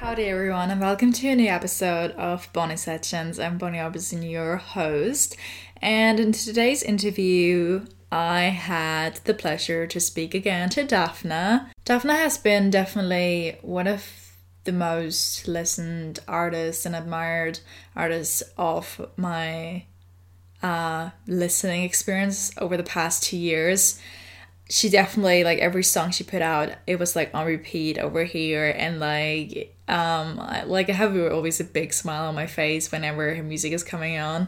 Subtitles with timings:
[0.08, 3.38] Howdy everyone and welcome to a new episode of Bonnie Sessions.
[3.38, 5.36] I'm Bonnie Orbison, your host.
[5.82, 11.69] And in today's interview, I had the pleasure to speak again to Dafna.
[11.84, 14.02] Dafna has been definitely one of
[14.64, 17.60] the most listened artists and admired
[17.94, 19.84] artists of my
[20.62, 24.00] uh, listening experience over the past two years
[24.71, 28.75] she definitely like every song she put out it was like on repeat over here.
[28.77, 30.37] And like um
[30.67, 34.19] like i have always a big smile on my face whenever her music is coming
[34.19, 34.47] on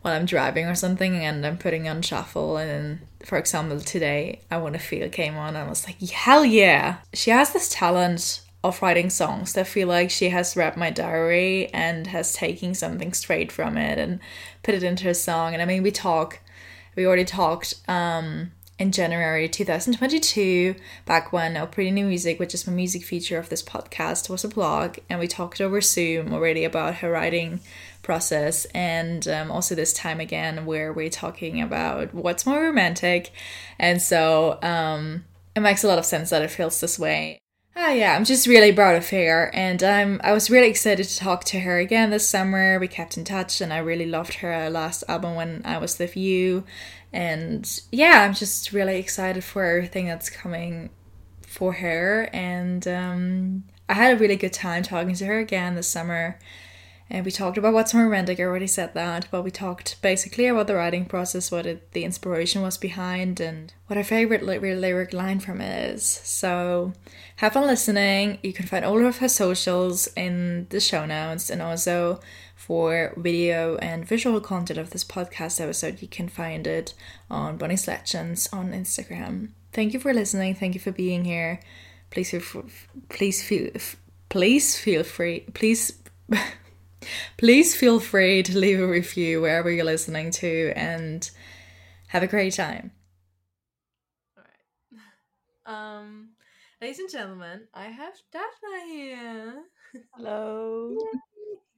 [0.00, 2.56] while i'm driving or something and i'm putting on shuffle.
[2.56, 5.48] And for example today i want to feel came on.
[5.48, 6.98] And i was like hell yeah.
[7.12, 11.68] She has this talent of writing songs that feel like she has read my diary
[11.68, 14.20] and has taken something straight from it and
[14.62, 15.52] put it into a song.
[15.52, 16.40] And i mean we talk
[16.96, 20.74] we already talked um in January 2022,
[21.04, 24.48] back when Pretty New Music, which is my music feature of this podcast, was a
[24.48, 27.60] blog, and we talked over Zoom already about her writing
[28.02, 33.32] process, and um, also this time again where we're talking about what's more romantic,
[33.78, 37.38] and so um, it makes a lot of sense that it feels this way.
[37.82, 41.44] Ah, yeah, I'm just really proud of her, and I was really excited to talk
[41.44, 42.78] to her again this summer.
[42.78, 46.14] We kept in touch, and I really loved her last album when I was with
[46.14, 46.64] you,
[47.10, 50.90] and yeah, I'm just really excited for everything that's coming
[51.40, 55.88] for her, and um, I had a really good time talking to her again this
[55.88, 56.38] summer.
[57.12, 58.38] And we talked about what's romantic.
[58.38, 62.04] I already said that, but we talked basically about the writing process, what it, the
[62.04, 66.04] inspiration was behind, and what our favorite ly- lyric line from it is.
[66.04, 66.92] So,
[67.36, 68.38] have fun listening.
[68.44, 72.20] You can find all of her socials in the show notes, and also
[72.54, 76.94] for video and visual content of this podcast episode, you can find it
[77.28, 79.48] on Bonnie's Legends on Instagram.
[79.72, 80.54] Thank you for listening.
[80.54, 81.58] Thank you for being here.
[82.12, 82.42] Please feel,
[83.08, 83.70] please feel,
[84.28, 85.40] please feel free.
[85.54, 85.98] Please.
[87.36, 91.30] Please feel free to leave a review wherever you're listening to and
[92.08, 92.92] have a great time.
[94.36, 94.50] All right.
[95.66, 96.30] Um,
[96.80, 99.64] ladies and gentlemen, I have Dafna here.
[100.14, 100.96] Hello.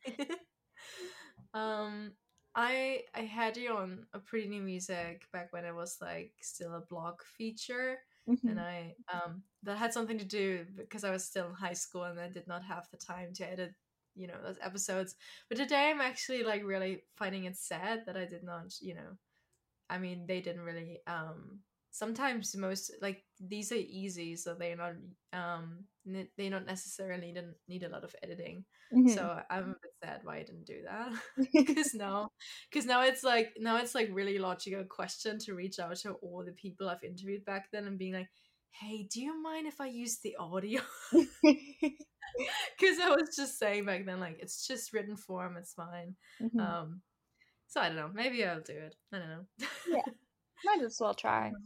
[1.54, 2.12] um,
[2.54, 6.75] I I had you on a pretty new music back when it was like still
[6.75, 8.48] a blog feature, Mhm.
[8.48, 12.04] and I um that had something to do because I was still in high school
[12.04, 13.75] and I did not have the time to edit
[14.14, 15.14] you know those episodes.
[15.49, 19.17] But today I'm actually like really finding it sad that I did not, you know,
[19.91, 21.61] I mean they didn't really um
[21.93, 24.94] sometimes most like these are easy so they're not
[25.35, 25.85] um
[26.37, 29.09] they not necessarily need, need a lot of editing mm-hmm.
[29.09, 31.12] so i'm a bit sad why i didn't do that
[31.53, 32.31] because now
[32.70, 36.43] because now it's like now it's like really logical question to reach out to all
[36.44, 38.29] the people i've interviewed back then and being like
[38.81, 40.81] hey do you mind if i use the audio
[42.79, 46.61] because i was just saying back then like it's just written form it's fine mm-hmm.
[46.61, 47.00] um
[47.67, 50.12] so i don't know maybe i'll do it i don't know yeah
[50.64, 51.52] might as well try.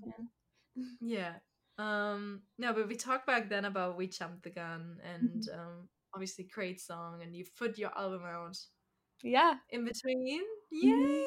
[1.01, 1.33] Yeah.
[1.79, 5.59] Um no, but we talked back then about We Jumped the Gun and mm-hmm.
[5.59, 8.59] um obviously great song and you put your album out.
[9.23, 9.55] Yeah.
[9.71, 10.45] In between.
[10.71, 10.91] Yay.
[10.93, 11.23] Mm-hmm.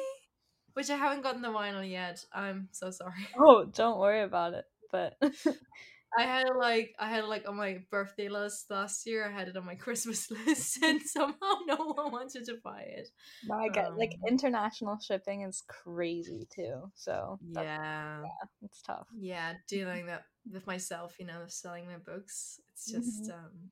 [0.74, 2.24] Which I haven't gotten the vinyl yet.
[2.32, 3.26] I'm so sorry.
[3.36, 4.66] Oh, don't worry about it.
[4.92, 5.16] But
[6.18, 9.26] I had it like I had it like on my birthday list last year.
[9.26, 13.08] I had it on my Christmas list, and somehow no one wanted to buy it.
[13.46, 16.90] My God, um, like international shipping is crazy too.
[16.94, 18.22] So yeah, yeah,
[18.62, 19.06] it's tough.
[19.16, 22.60] Yeah, dealing that with myself, you know, selling my books.
[22.72, 23.32] It's just mm-hmm.
[23.32, 23.70] um.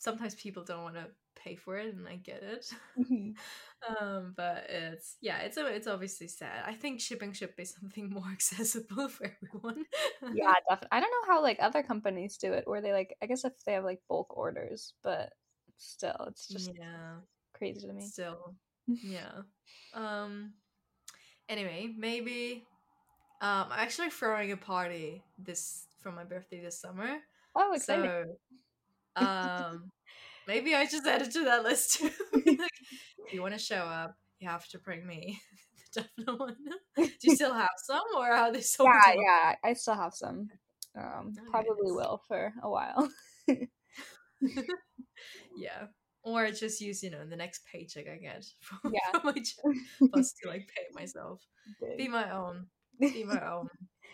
[0.00, 2.72] Sometimes people don't want to pay for it and I get it.
[2.98, 3.32] Mm-hmm.
[4.00, 6.64] um, but it's yeah, it's a, it's obviously sad.
[6.66, 9.84] I think shipping should be something more accessible for everyone.
[10.34, 10.88] yeah, definitely.
[10.90, 13.52] I don't know how like other companies do it, or they like I guess if
[13.66, 15.34] they have like bulk orders, but
[15.76, 17.16] still, it's just yeah
[17.52, 18.06] crazy to me.
[18.06, 18.54] Still,
[18.86, 19.42] yeah.
[19.92, 20.54] Um.
[21.46, 22.64] Anyway, maybe.
[23.42, 27.18] Um, I'm actually throwing a party this for my birthday this summer.
[27.54, 28.04] Oh, exciting!
[28.04, 28.24] So,
[29.16, 29.90] um,
[30.50, 32.10] Maybe I just added to that list too.
[32.58, 32.70] like,
[33.32, 35.40] you want to show up, you have to bring me
[35.94, 36.56] the definite one.
[36.96, 38.90] Do you still have some, or are they sold?
[39.06, 40.48] Yeah, yeah, I still have some.
[40.98, 41.50] Um, okay.
[41.52, 43.08] probably will for a while.
[45.56, 45.86] yeah,
[46.24, 49.12] or just use you know the next paycheck I get from, yeah.
[49.12, 51.46] from my job, plus to like pay myself,
[51.80, 51.96] Big.
[51.96, 52.66] be my own,
[52.98, 53.68] be my own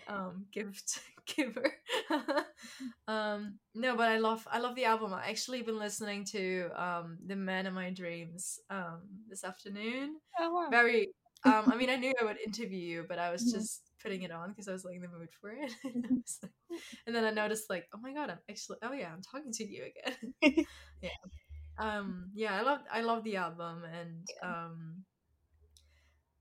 [0.08, 1.72] um gift giver.
[3.08, 5.12] Um no but i love i love the album.
[5.14, 10.16] I actually been listening to um the man of my dreams um this afternoon.
[10.40, 10.68] Oh, wow.
[10.70, 11.08] very
[11.44, 14.30] um i mean i knew i would interview you but i was just putting it
[14.30, 15.72] on because i was like in the mood for it.
[17.06, 19.64] And then i noticed like oh my god i'm actually oh yeah i'm talking to
[19.64, 20.66] you again.
[21.02, 21.10] Yeah.
[21.78, 25.04] Um yeah i love i love the album and um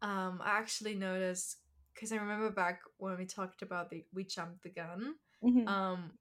[0.01, 1.57] um i actually noticed
[1.95, 5.15] because I remember back when we talked about the we jumped the gun.
[5.43, 5.67] Mm-hmm.
[5.67, 6.11] Um,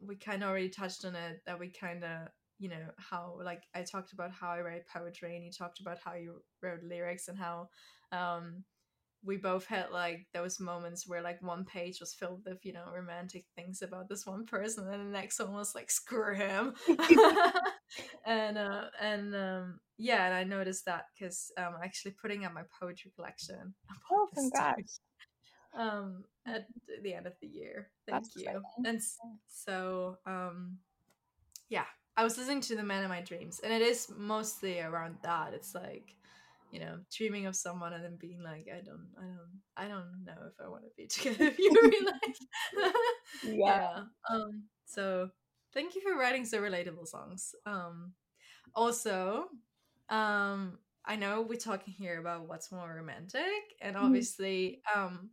[0.00, 2.28] we kind of already touched on it that we kind of
[2.58, 5.98] you know how like I talked about how I write poetry and you talked about
[6.04, 7.68] how you wrote lyrics and how
[8.12, 8.64] um
[9.22, 12.84] we both had like those moments where like one page was filled with you know
[12.94, 16.74] romantic things about this one person and the next one was like screw him
[18.26, 22.62] and uh and um yeah and i noticed that because um actually putting up my
[22.80, 23.74] poetry collection
[24.12, 25.00] oh congrats
[25.76, 26.66] um at
[27.02, 27.88] the end of the year.
[28.06, 28.42] Thank That's you.
[28.42, 28.62] Exciting.
[28.86, 29.00] And
[29.48, 30.78] so um
[31.68, 31.84] yeah,
[32.16, 35.54] I was listening to The Man of My Dreams and it is mostly around that.
[35.54, 36.16] It's like
[36.70, 40.24] you know, dreaming of someone and then being like, I don't, I don't, I don't
[40.24, 42.92] know if I want to be together with you in real
[43.44, 43.52] yeah.
[43.56, 44.02] yeah.
[44.30, 44.64] Um.
[44.86, 45.30] So
[45.74, 47.54] thank you for writing so relatable songs.
[47.66, 48.12] Um.
[48.74, 49.46] Also,
[50.10, 53.42] um, I know we're talking here about what's more romantic,
[53.80, 54.04] and mm-hmm.
[54.04, 55.30] obviously, um,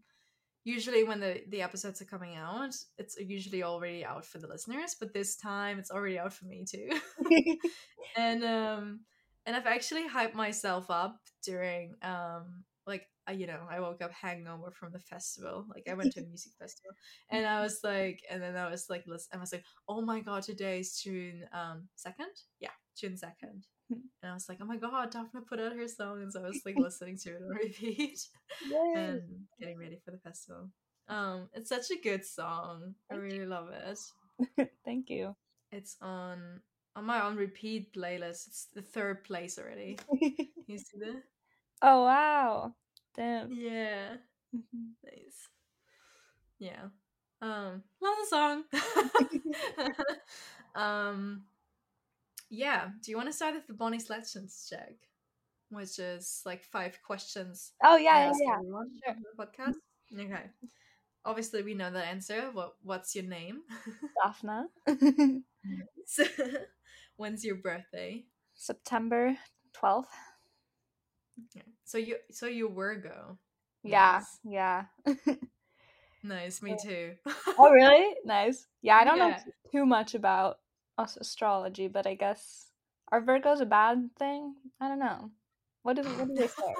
[0.68, 4.96] usually when the the episodes are coming out it's usually already out for the listeners
[5.00, 6.90] but this time it's already out for me too.
[8.16, 9.02] And um
[9.46, 14.72] and i've actually hyped myself up during um like you know i woke up hangover
[14.72, 16.92] from the festival like i went to a music festival
[17.30, 20.20] and i was like and then i was like listen i was like oh my
[20.20, 22.34] god today is june um second?
[22.60, 23.66] Yeah june second
[24.22, 26.48] and I was like, oh my god, Dafna put out her song, and so I
[26.48, 28.20] was like listening to it on repeat
[28.96, 29.22] and
[29.60, 30.70] getting ready for the festival.
[31.08, 32.96] Um, it's such a good song.
[33.10, 33.46] Thank I really you.
[33.46, 34.70] love it.
[34.86, 35.36] Thank you.
[35.72, 36.62] It's on
[36.96, 38.48] on my on repeat playlist.
[38.48, 39.98] It's the third place already.
[40.22, 41.24] you see that?
[41.82, 42.74] Oh wow!
[43.15, 43.51] Damn.
[43.51, 44.15] Yeah.
[44.56, 44.88] Mm-hmm.
[45.06, 45.50] Nice.
[46.60, 46.88] Yeah.
[47.41, 48.63] Um, love the song.
[50.75, 51.44] um
[52.50, 52.89] yeah.
[53.04, 54.96] Do you want to start with the Bonnie Selections check?
[55.70, 57.74] Which is like five questions.
[57.84, 58.60] Oh yeah, yeah, yeah.
[58.62, 58.86] Sure.
[59.06, 59.42] The mm-hmm.
[59.42, 59.75] podcast.
[60.13, 60.50] Okay.
[61.25, 62.50] Obviously, we know the answer.
[62.54, 63.63] What What's your name?
[64.25, 64.68] Dafna.
[67.18, 68.24] When's your birthday?
[68.56, 69.38] September
[69.74, 70.08] twelfth.
[71.46, 71.66] Okay.
[71.84, 73.38] So you so you Virgo.
[73.84, 74.39] Yeah, nice.
[74.44, 74.86] yeah.
[76.24, 77.13] nice, me too.
[77.58, 78.16] oh really?
[78.25, 78.68] Nice.
[78.82, 79.30] Yeah, I don't yeah.
[79.30, 79.38] know
[79.72, 80.60] too much about
[80.98, 82.72] astrology, but I guess
[83.12, 84.56] Are Virgos a bad thing?
[84.80, 85.32] I don't know.
[85.84, 86.75] What do what do they say?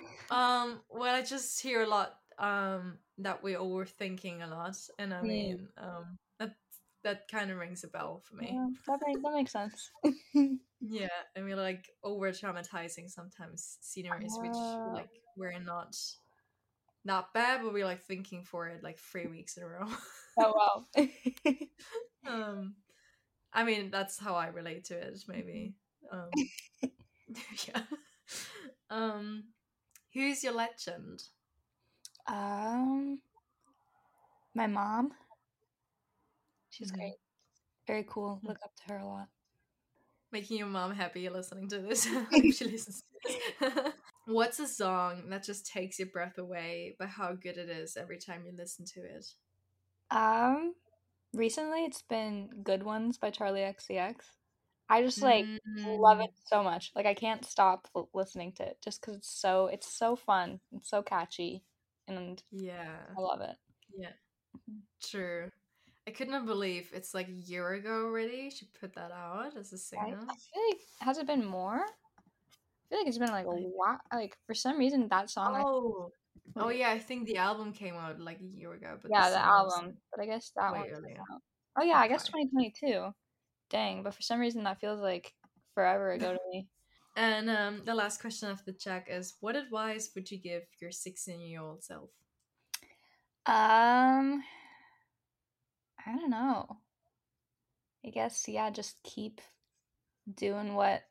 [0.30, 5.20] um, well, I just hear a lot um that we're overthinking a lot, and I
[5.20, 5.28] Hmm.
[5.28, 6.56] mean, um, that
[7.04, 8.48] that kind of rings a bell for me.
[8.52, 9.90] Yeah, that makes that makes sense.
[10.80, 14.92] Yeah, I mean, like over traumatizing sometimes sceneries, which Ah.
[14.92, 15.94] like we're not
[17.04, 19.86] not bad, but we're like thinking for it like three weeks in a row.
[20.38, 20.52] oh
[20.96, 21.04] wow.
[22.26, 22.74] um,
[23.52, 25.18] I mean, that's how I relate to it.
[25.28, 25.74] Maybe.
[26.10, 26.30] Um,
[27.68, 27.82] yeah.
[28.90, 29.44] Um,
[30.12, 31.24] who's your legend?
[32.26, 33.20] um,
[34.54, 35.12] my mom.
[36.70, 36.96] She's Mhm.
[36.96, 37.16] great.
[37.86, 38.40] Very cool.
[38.42, 38.48] Mhm.
[38.48, 39.28] Look up to her a lot.
[40.32, 42.04] Making your mom happy listening to this.
[42.56, 43.02] she listens.
[43.02, 43.94] To this.
[44.26, 48.18] What's a song that just takes your breath away by how good it is every
[48.18, 49.26] time you listen to it?
[50.10, 50.74] Um,
[51.34, 54.36] recently it's been "Good Ones" by Charli XCX.
[54.88, 55.46] I just like
[55.86, 56.92] love Mm, it so much.
[56.94, 60.60] Like I can't stop l- listening to it just because it's so it's so fun.
[60.72, 61.64] It's so catchy,
[62.08, 62.98] and Yeah.
[63.16, 63.56] I love it.
[63.96, 64.12] Yeah.
[64.70, 64.80] Mhm.
[65.02, 65.50] True.
[66.06, 68.50] I could not believe it's like a year ago already.
[68.50, 70.12] She put that out as a single.
[70.12, 71.84] I feel like has it been more?
[71.84, 74.00] I feel like it's been like a lot.
[74.12, 75.54] Like for some reason that song.
[75.56, 76.10] I, Oh,
[76.56, 76.90] oh yeah.
[76.90, 79.94] I think the album came out like a year ago, but yeah, the the album.
[80.14, 80.86] But I guess that one.
[81.78, 83.12] Oh yeah, I guess 2022.
[83.70, 85.32] Dang, but for some reason that feels like
[85.74, 86.68] forever ago to me.
[87.14, 90.90] And um, the last question of the check is: What advice would you give your
[90.90, 92.08] sixteen-year-old self?
[93.44, 94.42] Um,
[96.06, 96.78] I don't know.
[98.02, 99.42] I guess yeah, just keep
[100.34, 101.02] doing what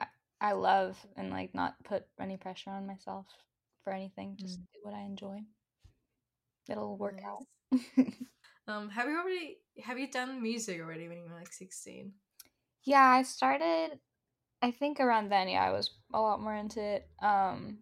[0.00, 0.06] I,
[0.40, 3.26] I love and like not put any pressure on myself
[3.88, 4.36] for anything.
[4.36, 4.66] Just Mm.
[4.74, 5.38] do what I enjoy.
[6.68, 7.44] It'll work out.
[8.66, 12.12] Um, have you already have you done music already when you were like sixteen?
[12.84, 13.98] yeah, I started
[14.60, 17.08] I think around then, yeah, I was a lot more into it.
[17.22, 17.78] Um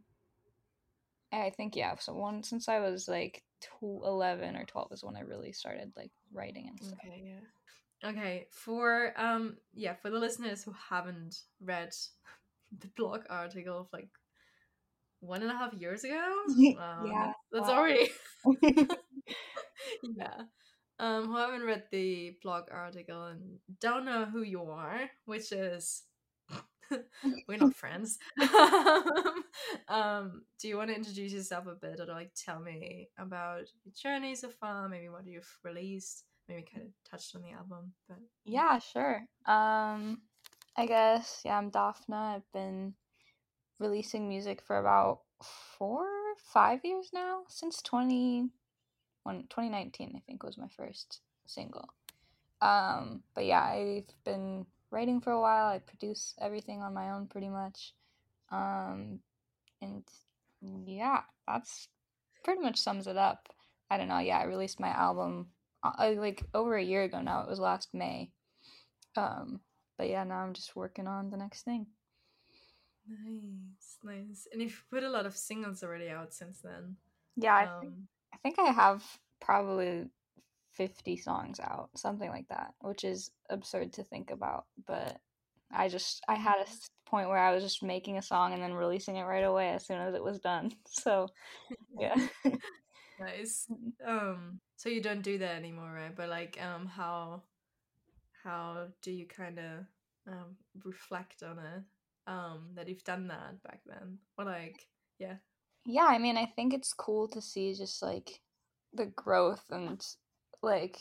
[1.32, 5.16] I think yeah, so one since I was like tw- 11 or 12 is when
[5.16, 7.00] I really started like writing and stuff.
[7.04, 8.08] Okay, yeah.
[8.10, 11.90] Okay, for um yeah, for the listeners who haven't read
[12.78, 14.08] the blog article of like
[15.20, 16.32] one and a half years ago,
[16.76, 17.78] wow, Yeah, that's, wow.
[17.78, 18.10] already
[20.02, 20.42] yeah.
[20.98, 26.04] Um, who haven't read the blog article and don't know who you are, which is
[27.48, 28.18] we're not friends.
[29.88, 33.92] um, do you want to introduce yourself a bit or like tell me about your
[33.94, 36.24] journey so far, maybe what you've released?
[36.48, 39.22] Maybe kind of touched on the album, but Yeah, sure.
[39.46, 40.22] Um,
[40.76, 42.36] I guess yeah, I'm Dafna.
[42.36, 42.94] I've been
[43.78, 45.20] releasing music for about
[45.78, 46.06] four,
[46.52, 48.48] five years now since 20,
[49.22, 51.88] when 2019, I think was my first single.
[52.60, 55.66] Um, but yeah, I've been writing for a while.
[55.66, 57.92] I produce everything on my own pretty much.
[58.50, 59.20] Um,
[59.82, 60.04] and
[60.62, 61.88] yeah, that's
[62.44, 63.48] pretty much sums it up.
[63.90, 64.18] I don't know.
[64.18, 65.48] Yeah, I released my album
[65.82, 67.42] uh, like over a year ago now.
[67.42, 68.30] It was last May.
[69.16, 69.60] Um,
[69.96, 71.86] but yeah, now I'm just working on the next thing.
[73.08, 74.46] Nice, nice.
[74.52, 76.96] And you've put a lot of singles already out since then.
[77.36, 79.04] Yeah, I think Um, I think I have
[79.40, 80.06] probably
[80.72, 85.18] 50 songs out, something like that, which is absurd to think about, but
[85.72, 86.66] I just I had a
[87.10, 89.86] point where I was just making a song and then releasing it right away as
[89.86, 90.72] soon as it was done.
[90.88, 91.28] So,
[91.98, 92.16] yeah.
[93.18, 93.66] nice.
[94.06, 96.14] Um, so you don't do that anymore, right?
[96.14, 97.42] But like, um, how
[98.44, 99.86] how do you kind of
[100.28, 101.82] um reflect on it?
[102.26, 105.36] Um, that you've done that back then, or like, yeah,
[105.84, 108.40] Yeah, I mean, I think it's cool to see just like
[108.92, 110.04] the growth and
[110.62, 110.98] like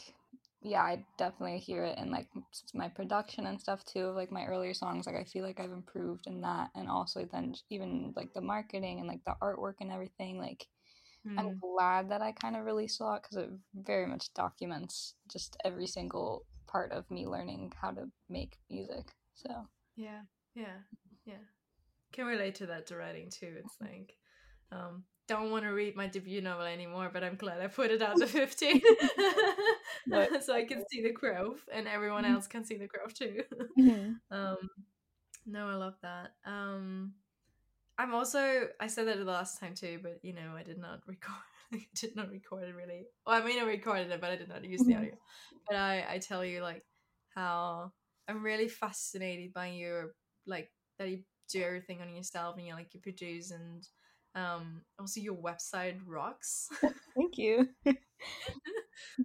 [0.61, 2.27] yeah, I definitely hear it in like
[2.73, 4.07] my production and stuff too.
[4.11, 7.55] Like my earlier songs, like I feel like I've improved in that, and also then
[7.69, 10.39] even like the marketing and like the artwork and everything.
[10.39, 10.67] Like
[11.37, 15.15] I'm Mm, glad that I kind of released a lot because it very much documents
[15.31, 19.13] just every single part of me learning how to make music.
[19.35, 20.21] So yeah,
[20.53, 20.81] yeah,
[21.25, 21.33] yeah.
[22.11, 23.55] Can relate to that to writing too.
[23.63, 24.15] It's like,
[24.71, 28.01] um, don't want to read my debut novel anymore, but I'm glad I put it
[28.01, 28.81] out to 15
[30.41, 32.33] so I can see the growth and everyone Mhm.
[32.35, 33.43] else can see the growth too.
[33.77, 34.19] Mhm.
[34.31, 34.69] um,
[35.45, 36.31] no, I love that.
[36.45, 37.13] Um,
[37.97, 41.01] I'm also I said that the last time too, but you know I did not
[41.07, 41.43] record.
[41.73, 43.07] I did not record it really.
[43.25, 45.15] Well, I mean I recorded it, but I did not use the audio.
[45.67, 46.83] But I I tell you like
[47.33, 47.91] how
[48.27, 50.15] I'm really fascinated by your
[50.45, 53.87] like that you do everything on yourself and you like you produce and
[54.35, 56.69] um also your website rocks.
[57.15, 57.69] thank you.
[57.85, 57.97] that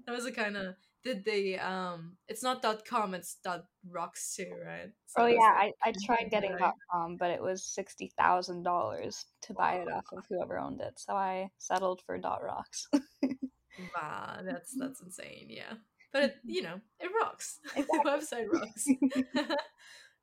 [0.08, 4.50] was a kind of did the um it's not dot com it's dot rocks too
[4.64, 4.90] right?
[5.06, 9.24] So oh yeah i, I tried getting dot com but it was sixty thousand dollars
[9.42, 12.88] to buy it off of whoever owned it so i settled for dot rocks.
[13.94, 15.74] Wow that's that's insane yeah.
[16.12, 17.60] But it, you know it rocks.
[17.76, 17.98] Exactly.
[18.02, 18.86] the website rocks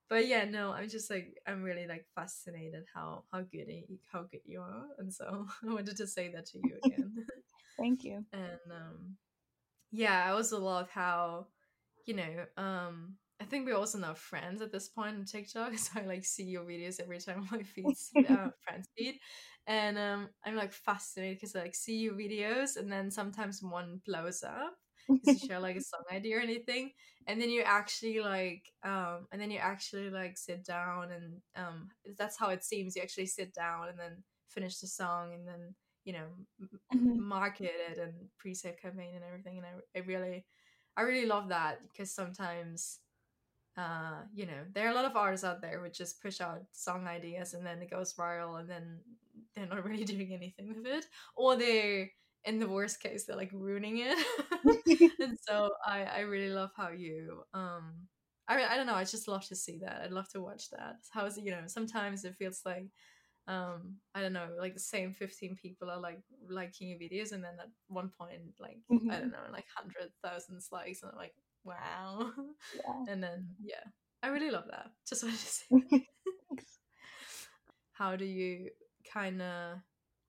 [0.10, 3.68] but yeah no i'm just like i'm really like fascinated how how good
[4.12, 7.14] how good you are and so i wanted to say that to you again
[7.78, 9.18] thank you and um
[9.92, 11.48] yeah, I also love how,
[12.06, 15.78] you know, um, I think we're also now friends at this point on TikTok.
[15.78, 19.20] So I like see your videos every time on my feeds, uh, friends feed,
[19.68, 24.02] and um, I'm like fascinated because I like see your videos, and then sometimes one
[24.06, 24.76] blows up
[25.08, 26.92] because you share like a song idea or anything,
[27.28, 31.90] and then you actually like, um, and then you actually like sit down and um,
[32.18, 32.96] that's how it seems.
[32.96, 35.76] You actually sit down and then finish the song, and then
[36.08, 36.28] you know
[36.96, 37.22] mm-hmm.
[37.22, 40.46] marketed and pre-save campaign and everything and I, I really
[40.96, 43.00] i really love that because sometimes
[43.76, 46.64] uh you know there are a lot of artists out there who just push out
[46.72, 49.00] song ideas and then it goes viral and then
[49.54, 52.10] they're not really doing anything with it or they're
[52.48, 54.18] in the worst case they're like ruining it.
[55.20, 58.08] And so i i really love how you um
[58.48, 60.96] I, I don't know i just love to see that i'd love to watch that.
[61.12, 62.88] How is it you know sometimes it feels like
[63.48, 67.44] um i don't know like the same 15 people are like liking your videos and
[67.44, 69.10] then at one point like mm-hmm.
[69.10, 72.32] i don't know like 100,000 likes and i'm like wow.
[72.76, 73.14] Yeah.
[73.14, 73.84] and then yeah
[74.24, 74.92] i really love that.
[75.08, 76.08] Just wanted to say
[77.94, 78.70] how do you
[79.12, 79.78] kind of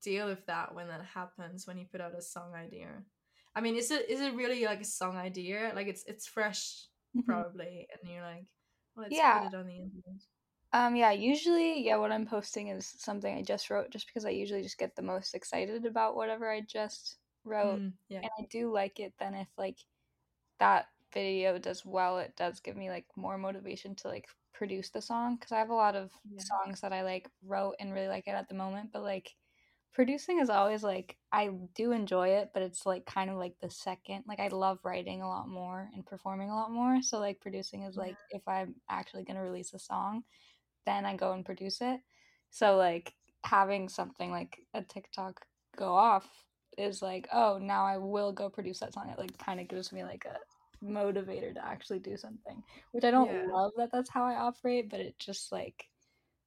[0.08, 2.88] deal with that when that happens when you put out a song idea
[3.54, 6.86] i mean is it is it really like a song idea like it's it's fresh
[7.16, 7.30] mm-hmm.
[7.30, 8.46] probably and you're like
[8.94, 9.40] well, let's yeah.
[9.40, 10.22] put it on the internet
[10.72, 14.30] um, yeah, usually, yeah, what I'm posting is something I just wrote just because I
[14.30, 17.80] usually just get the most excited about whatever I just wrote.
[17.80, 18.18] Mm, yeah.
[18.18, 19.78] And I do like it then if like
[20.60, 25.00] that video does well, it does give me like more motivation to like produce the
[25.00, 26.42] song because I have a lot of yeah.
[26.42, 29.30] songs that I like wrote and really like it at the moment, but like
[29.92, 33.70] producing is always like I do enjoy it, but it's like kind of like the
[33.70, 34.24] second.
[34.26, 37.82] Like I love writing a lot more and performing a lot more, so like producing
[37.82, 40.22] is like if I'm actually going to release a song,
[40.86, 42.00] then I go and produce it.
[42.50, 43.12] So like
[43.44, 45.44] having something like a TikTok
[45.76, 46.28] go off
[46.76, 49.10] is like, oh, now I will go produce that song.
[49.10, 50.38] It like kind of gives me like a
[50.84, 53.46] motivator to actually do something, which I don't yeah.
[53.50, 55.84] love that that's how I operate, but it just like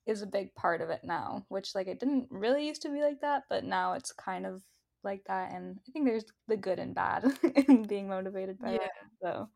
[0.07, 3.01] is a big part of it now, which like it didn't really used to be
[3.01, 4.63] like that, but now it's kind of
[5.03, 7.25] like that and I think there's the good and bad
[7.67, 8.77] in being motivated by yeah.
[8.77, 8.89] that.
[9.21, 9.49] So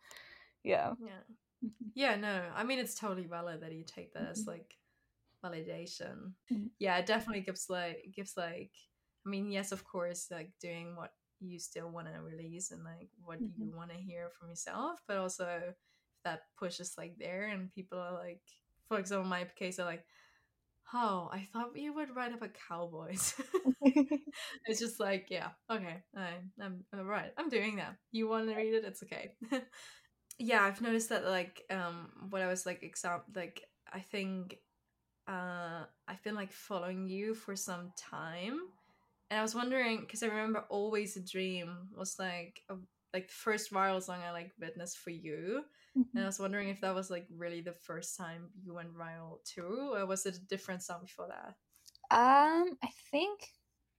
[0.64, 0.94] yeah.
[1.00, 1.22] Yeah.
[1.64, 1.90] Mm-hmm.
[1.94, 2.44] Yeah, no.
[2.56, 4.52] I mean, it's totally valid that you take that as mm-hmm.
[4.52, 4.76] like
[5.44, 6.34] validation.
[6.52, 6.68] Mm-hmm.
[6.80, 8.72] Yeah, it definitely gives like gives like.
[9.26, 13.10] I mean, yes, of course, like doing what you still want to release and like
[13.24, 13.64] what mm-hmm.
[13.64, 15.74] you want to hear from yourself, but also
[16.24, 18.42] that push is like there and people are like,
[18.88, 20.06] for example, my case are like,
[20.94, 23.34] oh, I thought you would write about cowboys.
[23.82, 26.30] it's just like, yeah, okay, I,
[26.62, 27.32] I'm, I'm right.
[27.38, 27.96] I'm doing that.
[28.12, 28.86] You want to read it?
[28.86, 29.32] It's okay
[30.40, 33.62] yeah i've noticed that like um when i was like exam like
[33.94, 34.58] i think
[35.28, 38.60] uh i've been like following you for some time
[39.30, 42.76] and i was wondering because i remember always a dream was like a,
[43.16, 45.64] like the first viral song i like witnessed for you
[45.98, 46.02] mm-hmm.
[46.02, 46.26] and i mm-hmm.
[46.26, 50.06] was wondering if that was like really the first time you went viral too or
[50.06, 51.56] was it a different song before that
[52.16, 53.48] um i think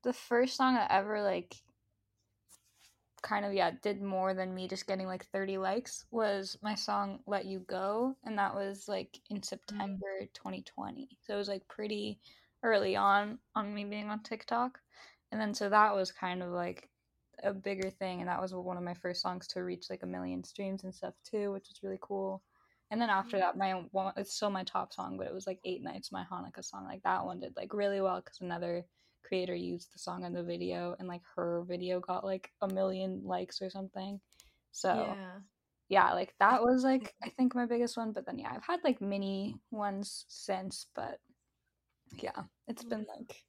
[0.04, 1.56] the first song i ever like
[3.22, 7.18] kind of yeah did more than me just getting like 30 likes was my song
[7.26, 10.32] let you go and that was like in september mm.
[10.34, 12.20] 2020 so it was like pretty
[12.62, 14.78] early on on me being on tiktok
[15.32, 16.88] and then so that was kind of like
[17.42, 20.06] a bigger thing and that was one of my first songs to reach like a
[20.06, 22.42] million streams and stuff too which was really cool
[22.90, 25.58] and then after that my one it's still my top song but it was like
[25.64, 28.84] eight nights my hanukkah song like that one did like really well because another
[29.26, 33.22] creator used the song in the video and like her video got like a million
[33.24, 34.20] likes or something.
[34.72, 35.38] So yeah,
[35.88, 38.12] yeah like that was like I think my biggest one.
[38.12, 41.18] But then yeah, I've had like mini ones since, but
[42.18, 43.18] yeah, it's been mm.
[43.18, 43.42] like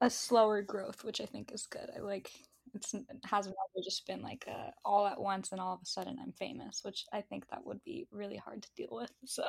[0.00, 1.88] a slower growth, which I think is good.
[1.96, 2.30] I like
[2.74, 5.86] it's it hasn't ever just been like a, all at once and all of a
[5.86, 9.10] sudden I'm famous, which I think that would be really hard to deal with.
[9.26, 9.44] So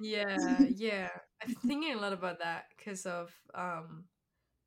[0.00, 0.36] yeah,
[0.74, 1.08] yeah,
[1.42, 4.04] I'm thinking a lot about that because of um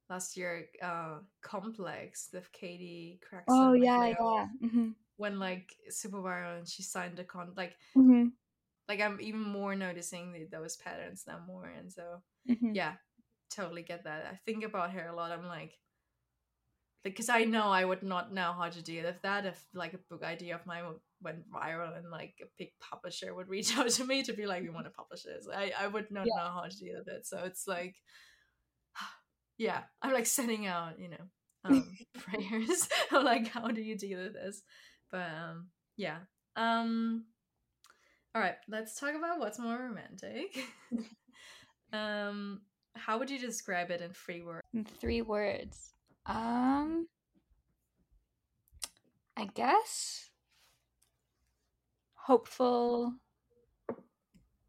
[0.10, 4.89] last year uh complex with Katie Gregson, oh yeah yeah mm-hmm.
[5.18, 8.28] when like super viral and she signed a con like mm-hmm.
[8.88, 12.74] like i'm even more noticing the, those patterns now more and so mm-hmm.
[12.74, 12.94] yeah
[13.50, 15.74] totally get that i think about her a lot i'm like
[17.04, 20.00] because I know I would not know how to deal with that if like a
[20.10, 20.84] book idea of mine
[21.22, 24.63] went viral and like a big publisher would reach out to me to be like,
[24.63, 25.48] we want to publish this.
[25.54, 26.44] I, I would not yeah.
[26.44, 27.26] know how to deal with it.
[27.26, 27.96] So it's like,
[29.58, 31.26] yeah, I'm like sending out, you know,
[31.66, 32.88] um, prayers.
[33.12, 34.62] like, how do you deal with this?
[35.12, 36.20] But um, yeah.
[36.56, 37.26] Um,
[38.36, 40.58] all right, let's talk about what's more romantic.
[41.92, 42.62] um,
[42.96, 44.66] how would you describe it in three words?
[44.74, 45.92] In three words.
[46.26, 47.08] Um,
[49.36, 50.30] I guess
[52.16, 53.14] hopeful,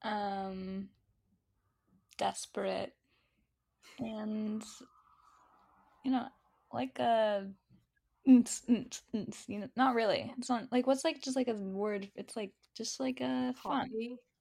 [0.02, 0.88] um,
[2.18, 2.92] desperate,
[4.00, 4.64] and
[6.04, 6.26] you know,
[6.72, 7.46] like a
[8.26, 8.44] you
[9.48, 10.32] know, not really.
[10.38, 12.10] It's not like what's like just like a word.
[12.16, 13.90] It's like just like a fun,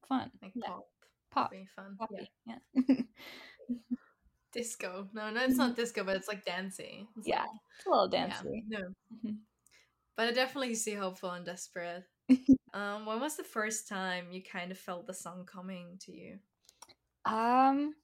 [0.07, 0.67] fun, like yeah.
[0.67, 0.85] pop,
[1.31, 2.55] pop, fun, poppy, yeah.
[2.73, 2.95] yeah.
[4.53, 5.07] disco.
[5.13, 7.07] No, no, it's not disco, but it's like dancing.
[7.17, 8.63] It's yeah, like, it's a little dancey.
[8.69, 9.35] Yeah, no, mm-hmm.
[10.15, 12.03] but I definitely see hopeful and desperate.
[12.73, 16.39] um, when was the first time you kind of felt the song coming to you?
[17.25, 17.95] Um,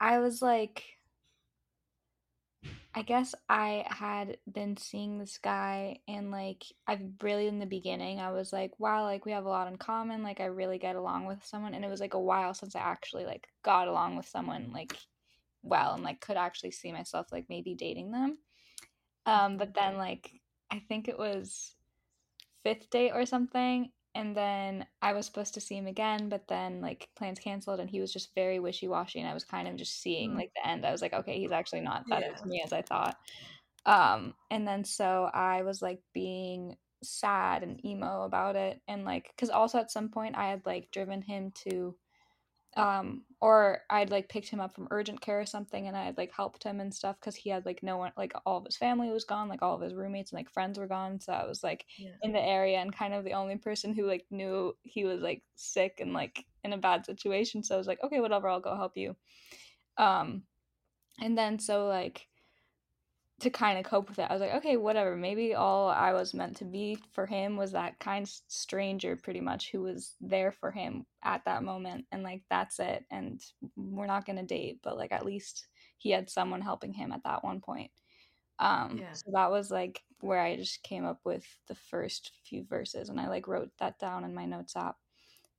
[0.00, 0.84] I was like,
[2.94, 8.20] I guess I had been seeing this guy, and like, I've really in the beginning,
[8.20, 10.22] I was like, wow, like we have a lot in common.
[10.22, 12.80] Like, I really get along with someone, and it was like a while since I
[12.80, 14.96] actually like got along with someone like
[15.62, 18.38] well and like could actually see myself like maybe dating them.
[19.26, 20.30] Um, but then like
[20.70, 21.74] I think it was
[22.62, 26.80] fifth date or something, and then I was supposed to see him again, but then
[26.80, 29.76] like plans canceled, and he was just very wishy washy, and I was kind of
[29.76, 30.36] just seeing mm.
[30.36, 30.84] like the end.
[30.84, 32.44] I was like, okay, he's actually not that yeah.
[32.44, 33.16] me as I thought.
[33.86, 39.30] Um, and then so I was like being sad and emo about it, and like
[39.36, 41.94] because also at some point I had like driven him to
[42.76, 46.30] um or i'd like picked him up from urgent care or something and i'd like
[46.34, 49.10] helped him and stuff because he had like no one like all of his family
[49.10, 51.62] was gone like all of his roommates and like friends were gone so i was
[51.62, 52.10] like yeah.
[52.22, 55.42] in the area and kind of the only person who like knew he was like
[55.54, 58.76] sick and like in a bad situation so i was like okay whatever i'll go
[58.76, 59.16] help you
[59.96, 60.42] um
[61.20, 62.27] and then so like
[63.40, 64.26] to kind of cope with it.
[64.28, 65.14] I was like, okay, whatever.
[65.14, 69.70] Maybe all I was meant to be for him was that kind stranger, pretty much,
[69.70, 72.06] who was there for him at that moment.
[72.10, 73.04] And like, that's it.
[73.10, 73.40] And
[73.76, 77.22] we're not going to date, but like, at least he had someone helping him at
[77.24, 77.92] that one point.
[78.58, 79.12] Um, yeah.
[79.12, 83.20] So that was like where I just came up with the first few verses and
[83.20, 84.96] I like wrote that down in my notes app.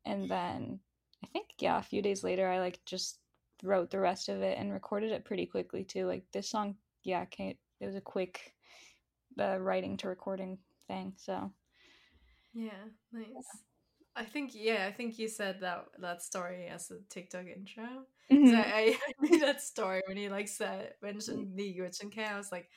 [0.05, 0.81] And then
[1.23, 3.19] I think, yeah, a few days later, I like just
[3.63, 6.07] wrote the rest of it and recorded it pretty quickly too.
[6.07, 8.53] Like, this song, yeah, came, it was a quick
[9.39, 11.13] uh, writing to recording thing.
[11.17, 11.51] So
[12.53, 12.71] yeah,
[13.11, 13.27] nice.
[13.33, 13.41] Yeah.
[14.15, 18.05] I think yeah, I think you said that that story as a TikTok intro.
[18.31, 18.55] Mm-hmm.
[18.55, 22.69] I, I, knew that story when you like said mentioned the Urchin I was like,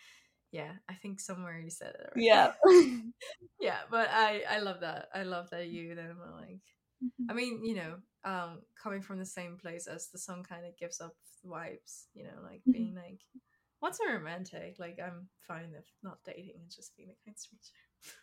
[0.52, 2.10] yeah, I think somewhere you said it.
[2.14, 2.24] Right?
[2.24, 2.52] Yeah,
[3.60, 5.08] yeah, but I I love that.
[5.14, 6.60] I love that you then were like,
[7.02, 7.30] mm-hmm.
[7.30, 10.76] I mean, you know, um, coming from the same place as the song kind of
[10.76, 12.04] gives up vibes.
[12.14, 12.72] You know, like mm-hmm.
[12.72, 13.20] being like
[13.82, 14.76] what's a romantic?
[14.78, 17.74] Like I'm fine if not dating and just being a kind stranger.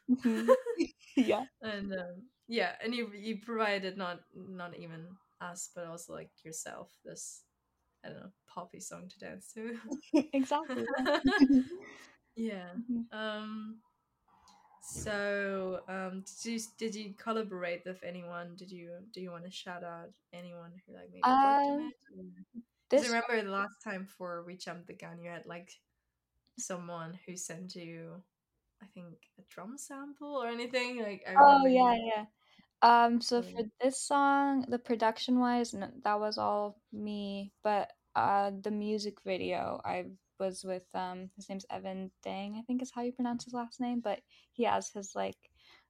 [0.10, 0.52] Mm-hmm.
[1.18, 1.44] yeah.
[1.62, 5.06] And um, yeah, and you you provided not not even
[5.42, 7.44] us, but also like yourself this
[8.06, 9.78] I don't know poppy song to dance to.
[10.34, 10.86] exactly.
[12.38, 12.70] yeah.
[12.90, 13.18] Mm-hmm.
[13.18, 13.80] Um.
[14.82, 18.56] So, um, did you did you collaborate with anyone?
[18.56, 22.64] Did you do you want to shout out anyone who like maybe um, it?
[22.90, 25.70] This I remember the last time for We Jumped the Gun, you had like
[26.58, 28.24] someone who sent you,
[28.82, 31.02] I think, a drum sample or anything.
[31.02, 32.12] Like, I oh yeah, you.
[32.16, 32.26] yeah.
[32.82, 33.52] Um, so yeah.
[33.52, 37.52] for this song, the production wise, that was all me.
[37.64, 40.06] But uh, the music video, I
[40.40, 43.80] was with um, his name's Evan Dang, I think is how you pronounce his last
[43.80, 44.02] name.
[44.02, 44.22] But
[44.54, 45.38] he has his like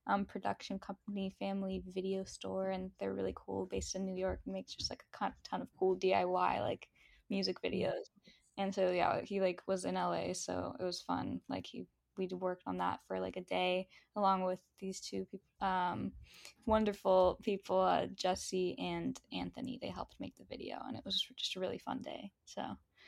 [0.10, 4.54] um, production company, Family Video Store, and they're really cool, based in New York, and
[4.54, 6.88] makes just like a ton of cool DIY like
[7.30, 8.10] music videos.
[8.58, 11.40] And so yeah, he like was in LA, so it was fun.
[11.48, 11.86] Like he
[12.18, 15.26] we worked on that for like a day along with these two
[15.62, 16.12] um,
[16.66, 19.80] wonderful people, uh, Jesse and Anthony.
[19.82, 22.32] They helped make the video, and it was just a really fun day.
[22.46, 22.62] So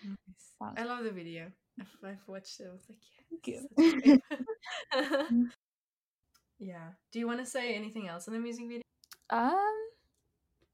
[0.05, 0.75] nice.
[0.77, 1.47] I love the video.
[1.79, 2.67] I've, watched it.
[2.67, 2.99] I was like,
[3.45, 5.49] yeah, thank you.
[6.61, 6.89] Yeah.
[7.11, 8.83] Do you want to say anything else in the music video?
[9.29, 9.57] Um.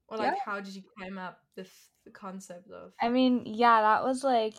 [0.08, 0.40] Or like, yeah.
[0.44, 2.92] how did you climb up the f- the concept of?
[3.00, 4.54] I mean, yeah, that was like.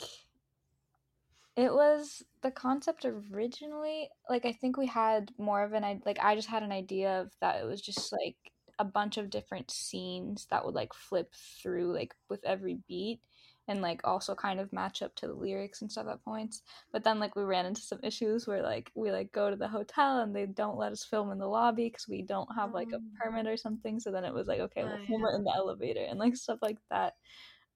[1.55, 4.09] It was the concept originally.
[4.29, 6.19] Like, I think we had more of an idea like.
[6.19, 7.61] I just had an idea of that.
[7.61, 8.37] It was just like
[8.79, 13.19] a bunch of different scenes that would like flip through like with every beat
[13.69, 16.63] and like also kind of match up to the lyrics and stuff at points.
[16.91, 19.69] But then like we ran into some issues where like we like go to the
[19.69, 22.93] hotel and they don't let us film in the lobby because we don't have like
[22.93, 23.01] a Oh.
[23.19, 23.99] permit or something.
[24.01, 26.35] So then it was like okay, we'll Oh, film it in the elevator and like
[26.35, 27.15] stuff like that.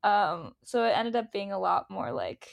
[0.04, 2.50] Um, so it ended up being a lot more like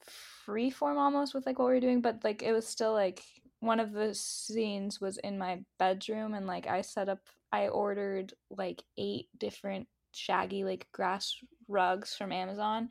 [0.00, 3.22] free form almost with like what we were doing, but like it was still like
[3.60, 7.20] one of the scenes was in my bedroom and like I set up
[7.52, 11.34] I ordered like eight different shaggy like grass
[11.68, 12.88] rugs from Amazon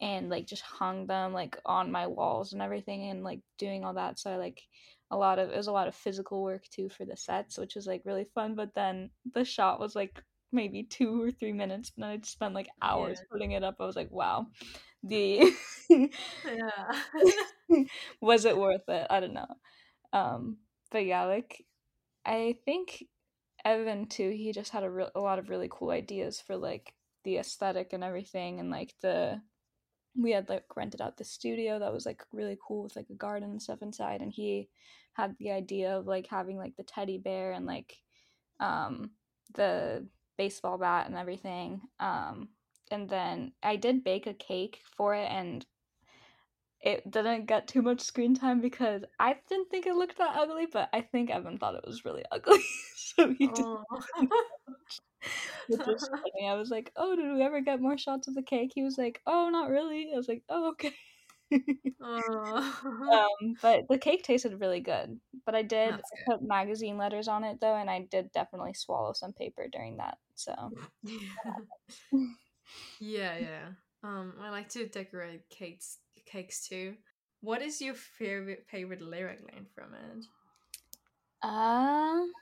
[0.00, 3.94] and like just hung them like on my walls and everything and like doing all
[3.94, 4.62] that so I like
[5.10, 7.74] a lot of it was a lot of physical work too for the sets which
[7.74, 11.92] was like really fun but then the shot was like maybe two or three minutes
[11.96, 13.26] and then I just spent like hours Yeah.
[13.30, 14.46] putting it up I was like wow
[15.02, 15.52] the
[16.44, 17.02] Yeah.
[18.20, 19.46] was it worth it i don't know
[20.12, 20.58] um
[20.90, 21.64] but yeah like
[22.26, 23.04] i think
[23.64, 26.94] evan too he just had a, real a lot of really cool ideas for like
[27.24, 29.40] the aesthetic and everything and like the
[30.16, 33.14] we had like rented out the studio that was like really cool with like a
[33.14, 34.68] garden and stuff inside and he
[35.14, 37.96] had the idea of like having like the teddy bear and like
[38.58, 39.10] um
[39.54, 40.06] the
[40.36, 42.48] baseball bat and everything um
[42.90, 45.64] and then i did bake a cake for it and
[46.80, 50.66] it didn't get too much screen time because i didn't think it looked that ugly
[50.72, 52.62] but i think evan thought it was really ugly
[53.16, 53.84] so he did Oh.
[55.66, 56.48] which was funny.
[56.48, 58.98] I was like, "Oh, did we ever get more shots of the cake?" He was
[58.98, 60.94] like, "Oh, not really." I was like, "Oh, okay."
[62.00, 62.80] Oh.
[63.12, 65.20] um, but the cake tasted really good.
[65.44, 69.32] But I did put magazine letters on it though, and I did definitely swallow some
[69.32, 70.18] paper during that.
[70.34, 70.72] So
[72.98, 73.68] yeah, yeah.
[74.02, 76.96] Um, I like to decorate cakes, cakes too.
[77.40, 80.24] What is your favorite favorite lyric line from it?
[81.42, 82.32] Um,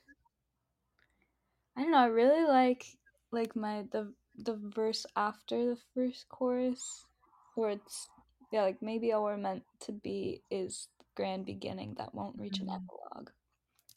[1.79, 1.99] I don't know.
[1.99, 2.87] I really like
[3.33, 7.07] like my the the verse after the first chorus,
[7.55, 8.11] where it's
[8.53, 12.61] yeah, like maybe all we're meant to be is the grand beginning that won't reach
[12.61, 12.71] an Mhm.
[12.71, 13.31] epilogue,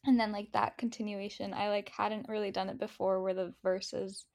[0.05, 1.53] and then like that continuation.
[1.53, 4.25] I like hadn't really done it before, where the verses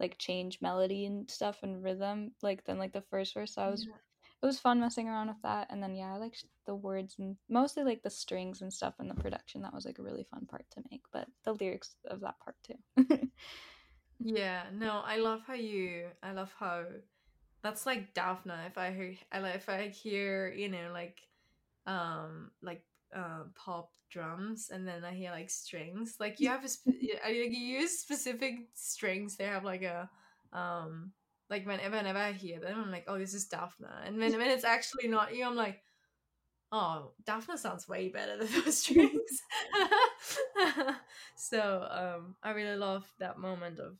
[0.00, 3.58] like change melody and stuff and rhythm like then like the first verse.
[3.58, 3.98] I was Yeah.
[4.42, 7.36] It was fun messing around with that, and then yeah, I liked the words and
[7.48, 9.62] mostly like the strings and stuff and the production.
[9.62, 12.56] That was like a really fun part to make, but the lyrics of that part
[12.62, 13.28] too.
[14.18, 16.06] Yeah, no, I love how you.
[16.22, 16.84] I love how
[17.62, 18.66] that's like Dafna.
[18.66, 21.20] If I hear, I like if I hear, you know, like,
[21.86, 22.82] um, like,
[23.14, 26.16] uh, pop drums, and then I hear like strings.
[26.18, 29.36] Like you have a, sp- I like you use specific strings.
[29.36, 30.08] They have like a,
[30.52, 31.12] um,
[31.50, 34.06] like whenever, whenever I hear them, I'm like, oh, this is Dafna.
[34.06, 35.82] And when when it's actually not you, I'm like,
[36.72, 39.42] oh, Dafna sounds way better than those strings.
[41.36, 43.96] so um, I really love that moment of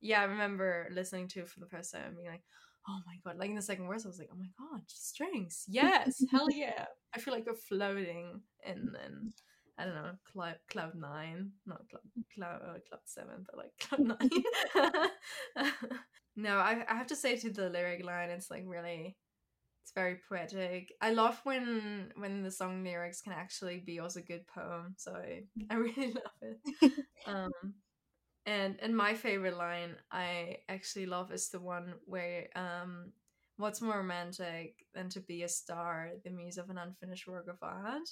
[0.00, 2.42] yeah, I remember listening to it for the first time and being like,
[2.88, 5.64] oh my god, like in the second verse, I was like, oh my god, strings,
[5.68, 6.86] yes, hell yeah.
[7.14, 9.32] I feel like we're floating in, in
[9.78, 12.02] I don't know, cloud, cloud nine, not cloud,
[12.34, 14.18] cloud, uh, cloud seven, but like cloud
[14.74, 15.80] nine.
[16.36, 19.16] no, I, I have to say to the lyric line, it's like really,
[19.82, 20.92] it's very poetic.
[21.00, 25.14] I love when when the song lyrics can actually be also a good poem, so
[25.14, 26.58] I, I really love it.
[27.26, 27.52] Um,
[28.46, 33.12] and and my favorite line I actually love is the one where um
[33.56, 37.58] what's more romantic than to be a star, the muse of an unfinished work of
[37.62, 38.08] art.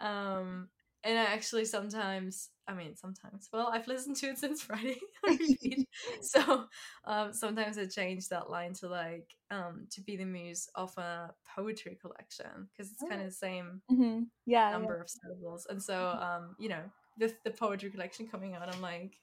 [0.00, 0.68] Um
[1.04, 4.98] and I actually sometimes I mean sometimes well I've listened to it since Friday
[6.22, 6.66] so
[7.06, 11.32] um sometimes I change that line to like um to be the muse of a
[11.56, 14.76] poetry collection because it's kind of the same hmm Yeah, yeah.
[14.78, 15.66] number of syllables.
[15.70, 16.82] And so um you know
[17.18, 19.14] the, the poetry collection coming out i'm like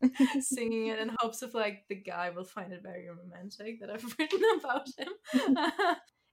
[0.40, 4.16] singing it in hopes of like the guy will find it very romantic that i've
[4.18, 5.08] written about him.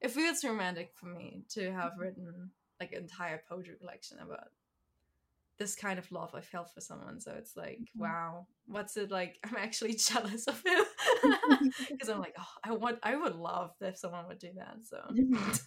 [0.01, 4.49] It feels romantic for me to have written like an entire poetry collection about
[5.59, 8.01] this kind of love i felt for someone so it's like Mhm.
[8.01, 10.83] wow what's it like i'm actually jealous of him
[11.91, 14.99] because i'm like oh i want i would love if someone would do that so
[15.11, 15.59] Mhm.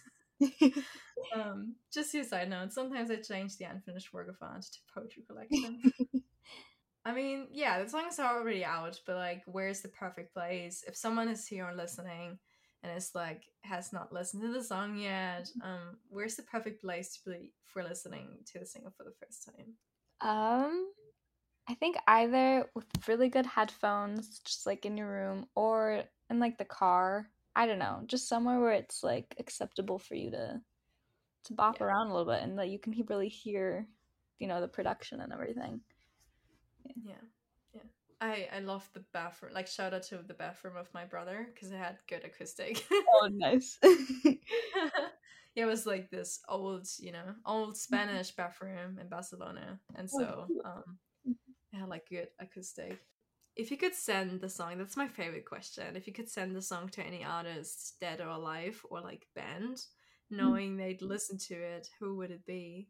[1.35, 2.71] um, just your side note.
[2.71, 5.81] Sometimes I change the unfinished work of art to poetry collection.
[7.05, 10.83] I mean, yeah, the songs are already out, but like, where's the perfect place?
[10.87, 12.37] If someone is here and listening
[12.87, 17.17] and is like has not listened to the song yet, um, where's the perfect place
[17.17, 19.73] to be for listening to the single for the first time?
[20.21, 20.89] Um,
[21.67, 26.57] I think either with really good headphones, just like in your room, or in like
[26.57, 27.29] the car.
[27.55, 30.61] I don't know, just somewhere where it's like acceptable for you to
[31.45, 31.87] to bop Yeah.
[31.87, 33.87] around a little bit, and that you can really hear,
[34.39, 35.81] you know, the production and everything.
[37.03, 37.15] Yeah,
[38.19, 39.53] I I love the bathroom.
[39.53, 42.85] Like shout out to the bathroom of my brother because it had good acoustic.
[42.91, 43.77] oh, nice.
[45.55, 47.75] it was like this old, you know, old mm-hmm.
[47.75, 50.83] Spanish bathroom in Barcelona, and Oh, so um,
[51.27, 51.31] mm-hmm.
[51.73, 52.99] it had like good acoustic.
[53.55, 55.95] If you could send the song, that's my favorite question.
[55.95, 59.77] If you could send the song to any artist, dead or alive, or like band,
[59.77, 60.37] mm.
[60.37, 62.89] knowing they'd listen to it, who would it be?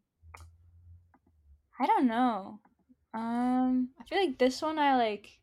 [1.80, 2.60] I don't know.
[3.14, 5.40] Um, I feel like this one I like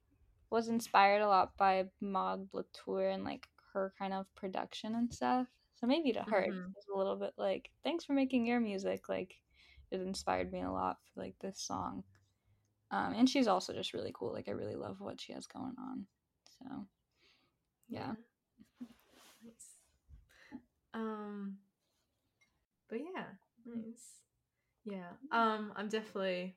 [0.50, 5.48] was inspired a lot by Maude Latour and like her kind of production and stuff.
[5.74, 6.66] So maybe to her Mhm.
[6.66, 9.08] it was a little bit like, thanks for making your music.
[9.08, 9.40] Like
[9.90, 12.04] it inspired me a lot for like this song.
[12.90, 14.32] Um, and she's also just really cool.
[14.32, 16.06] Like I really love what she has going on.
[16.58, 16.86] So
[17.88, 18.14] yeah.
[19.42, 19.76] Nice.
[20.92, 21.58] Um
[22.88, 23.24] but yeah,
[23.66, 24.20] nice.
[24.84, 25.10] Yeah.
[25.32, 26.56] Um I'm definitely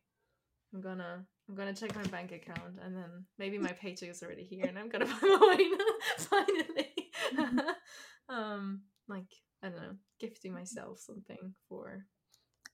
[0.73, 4.43] I'm gonna I'm gonna check my bank account and then maybe my paycheck is already
[4.43, 5.77] here and I'm gonna buy mine
[6.17, 7.11] finally.
[8.29, 9.27] um like
[9.63, 12.05] I don't know, gifting myself something for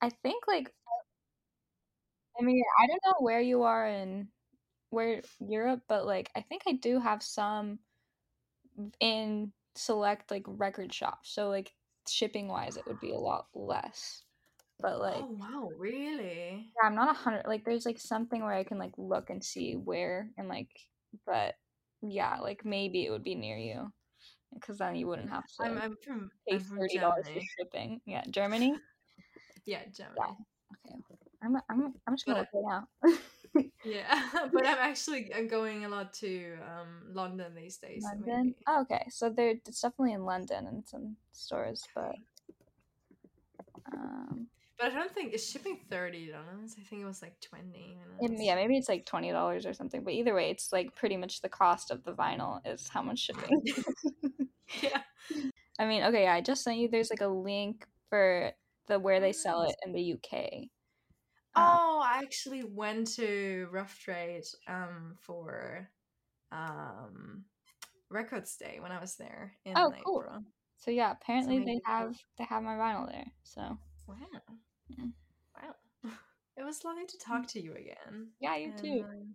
[0.02, 0.72] I think like
[2.40, 4.28] I mean, I don't know where you are in
[4.90, 7.80] where Europe, but like I think I do have some
[9.00, 11.34] in select like record shops.
[11.34, 11.74] So like
[12.08, 14.23] shipping wise it would be a lot less.
[14.84, 16.68] But like Oh wow, really?
[16.76, 19.42] yeah, I'm not a hundred like there's like something where I can like look and
[19.44, 20.68] see where and like
[21.26, 21.56] but
[22.02, 23.92] yeah, like maybe it would be near you.
[24.54, 27.40] Because then you wouldn't have to I'm I'm from pay I'm from thirty dollars for
[27.58, 28.02] shipping.
[28.06, 28.76] Yeah, Germany.
[29.66, 30.36] Yeah, Germany.
[30.86, 30.98] Okay,
[31.42, 33.18] I'm I'm I'm just gonna But- look
[33.56, 33.70] it now.
[33.86, 34.22] Yeah,
[34.54, 38.04] but I'm actually I'm going a lot to um London these days.
[38.04, 38.44] so London.
[38.48, 42.16] maybe- Oh, okay, so there it's definitely in London and some stores, but
[43.94, 46.76] um, But I don't think it's shipping thirty dollars.
[46.80, 47.98] I think it was like twenty.
[48.00, 50.04] when I it- was- yeah, maybe it's like twenty dollars or something.
[50.04, 53.20] But either way, it's like pretty much the cost of the vinyl is how much
[53.20, 53.50] shipping.
[54.82, 55.02] yeah.
[55.80, 56.88] I mean, okay, yeah, I just sent you.
[56.88, 58.52] There's like a link for
[58.88, 60.68] the where they sell it in the UK.
[61.56, 65.90] Um, Oh, I actually went to Rough Trade um for
[66.52, 67.46] um
[68.10, 70.44] Records Day when I was there in Oh, cool.
[70.78, 73.26] So yeah, apparently they have they have my vinyl there.
[73.44, 73.78] So
[74.08, 74.18] Wow.
[74.90, 75.06] Yeah.
[75.62, 75.76] Wow.
[76.56, 78.30] It was lovely to talk to you again.
[78.40, 79.06] yeah, you And, too.
[79.10, 79.34] um,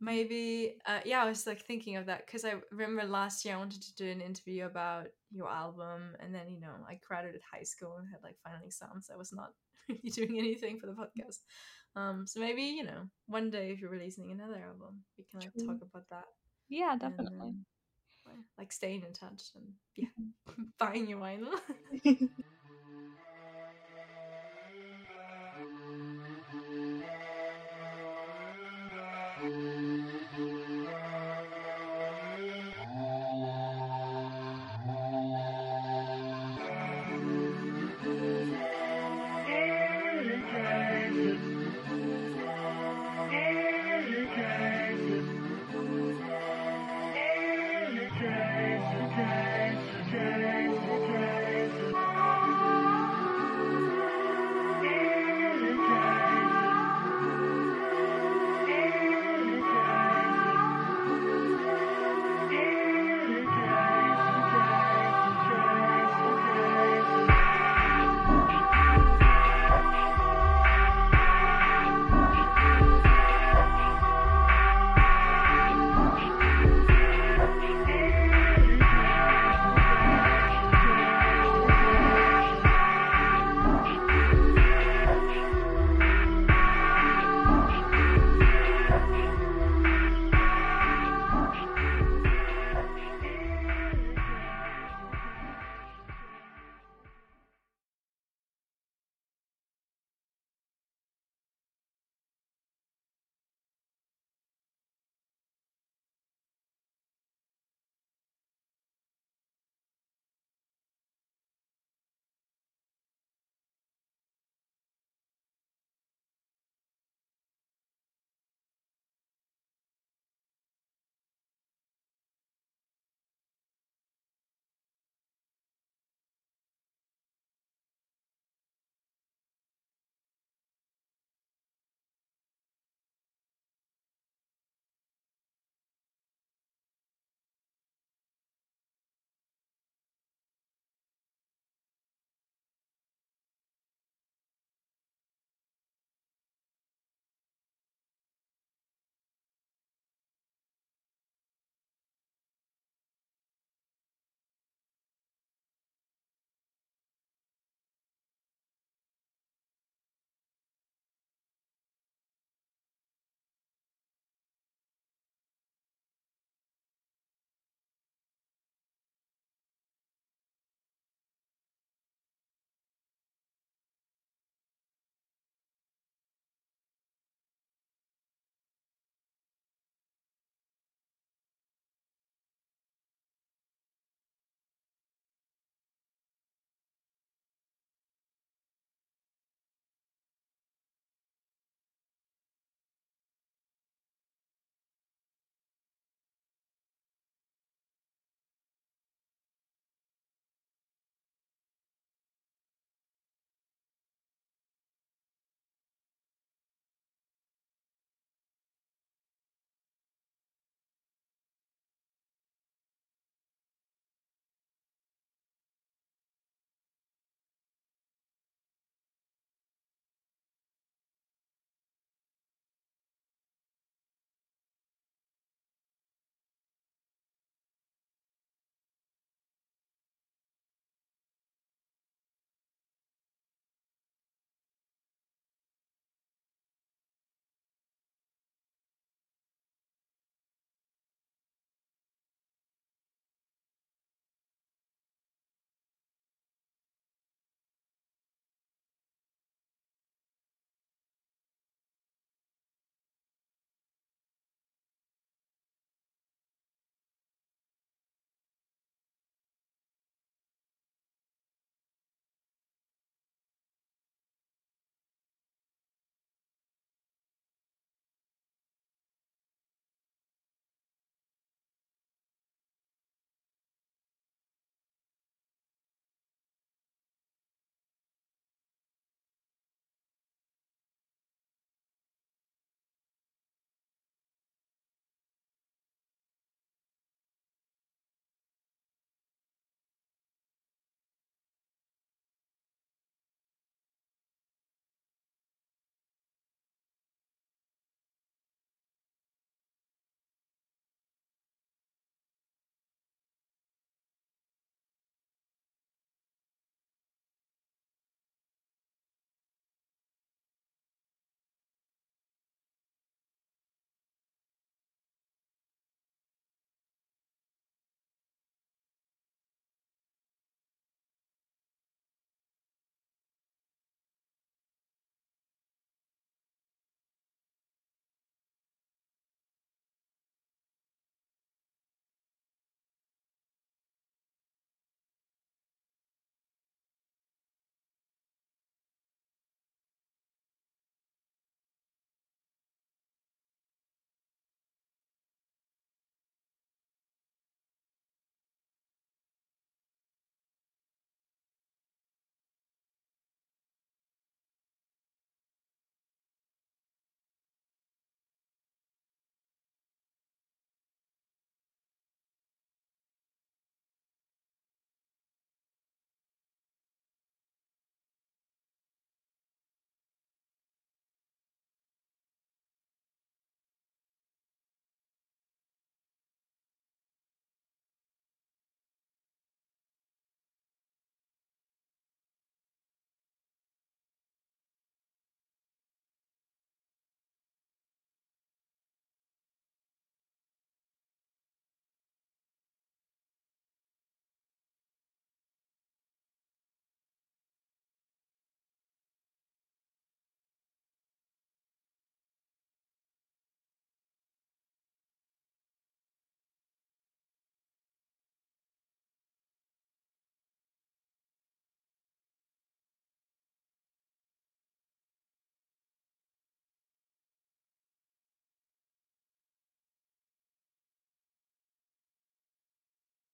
[0.00, 3.58] maybe uh, yeah i was like thinking of that because i remember last year i
[3.58, 7.62] wanted to do an interview about your album and then you know i graduated high
[7.62, 9.50] school and had like final exams i was not
[9.88, 11.38] really doing anything for the podcast
[11.96, 15.52] um so maybe you know one day if you're releasing another album we can like
[15.54, 15.66] True.
[15.66, 16.26] talk about that
[16.68, 17.38] Yeah, and, definitely.
[17.40, 17.64] um,
[18.26, 19.64] well, like staying in touch and
[19.96, 20.08] yeah
[20.78, 21.54] buying your vinyl